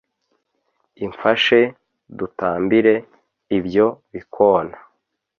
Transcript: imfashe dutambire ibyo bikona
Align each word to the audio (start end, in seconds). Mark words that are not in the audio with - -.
imfashe 1.05 1.59
dutambire 2.17 2.95
ibyo 3.57 3.87
bikona 4.13 4.75